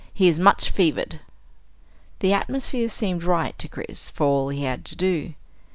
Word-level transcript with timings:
He 0.15 0.27
is 0.27 0.39
much 0.39 0.71
fevered." 0.71 1.19
The 2.21 2.33
atmosphere 2.33 2.89
seemed 2.89 3.21
right 3.23 3.55
to 3.59 3.67
Chris 3.67 4.09
for 4.09 4.25
all 4.25 4.49
he 4.49 4.63
had 4.63 4.83
to 4.85 4.95
do. 4.95 5.35